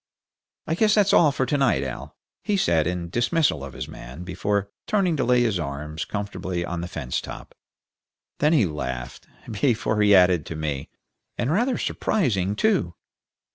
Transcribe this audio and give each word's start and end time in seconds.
I 0.65 0.73
guess 0.73 0.95
that's 0.95 1.13
all 1.13 1.31
for 1.31 1.45
to 1.45 1.57
night, 1.59 1.83
Al," 1.83 2.15
he 2.43 2.57
said, 2.57 2.87
in 2.87 3.11
dismissal 3.11 3.63
of 3.63 3.73
his 3.73 3.87
man, 3.87 4.23
before 4.23 4.71
turning 4.87 5.15
to 5.17 5.23
lay 5.23 5.41
his 5.43 5.59
arms 5.59 6.05
comfortably 6.05 6.65
on 6.65 6.81
the 6.81 6.87
fence 6.87 7.21
top. 7.21 7.53
Then 8.39 8.53
he 8.53 8.65
laughed, 8.65 9.27
before 9.51 10.01
he 10.01 10.15
added, 10.15 10.43
to 10.47 10.55
me, 10.55 10.89
"And 11.37 11.51
rather 11.51 11.77
surprising, 11.77 12.55
too." 12.55 12.95